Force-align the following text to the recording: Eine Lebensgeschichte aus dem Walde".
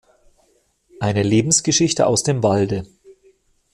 Eine 0.99 1.21
Lebensgeschichte 1.21 2.07
aus 2.07 2.23
dem 2.23 2.41
Walde". 2.41 2.87